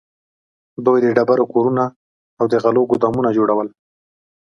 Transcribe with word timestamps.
دوی 0.85 0.99
د 1.01 1.07
ډبرو 1.17 1.45
کورونه 1.53 1.85
او 2.39 2.45
د 2.51 2.53
غلو 2.63 2.81
ګودامونه 2.91 3.29
جوړول. 3.37 3.67